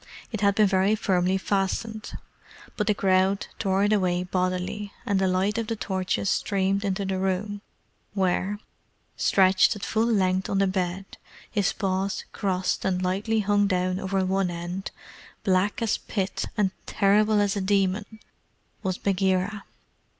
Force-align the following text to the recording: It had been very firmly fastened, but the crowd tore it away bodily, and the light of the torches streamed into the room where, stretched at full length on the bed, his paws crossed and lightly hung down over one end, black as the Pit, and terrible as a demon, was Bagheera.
It 0.31 0.41
had 0.41 0.55
been 0.55 0.65
very 0.65 0.95
firmly 0.95 1.37
fastened, 1.37 2.17
but 2.75 2.87
the 2.87 2.95
crowd 2.95 3.45
tore 3.59 3.83
it 3.83 3.93
away 3.93 4.23
bodily, 4.23 4.91
and 5.05 5.19
the 5.19 5.27
light 5.27 5.59
of 5.59 5.67
the 5.67 5.75
torches 5.75 6.27
streamed 6.27 6.83
into 6.83 7.05
the 7.05 7.19
room 7.19 7.61
where, 8.15 8.57
stretched 9.15 9.75
at 9.75 9.85
full 9.85 10.07
length 10.07 10.49
on 10.49 10.57
the 10.57 10.65
bed, 10.65 11.05
his 11.51 11.71
paws 11.71 12.25
crossed 12.33 12.83
and 12.83 13.03
lightly 13.03 13.41
hung 13.41 13.67
down 13.67 13.99
over 13.99 14.25
one 14.25 14.49
end, 14.49 14.89
black 15.43 15.83
as 15.83 15.97
the 15.97 16.03
Pit, 16.11 16.45
and 16.57 16.71
terrible 16.87 17.39
as 17.39 17.55
a 17.55 17.61
demon, 17.61 18.19
was 18.81 18.97
Bagheera. 18.97 19.65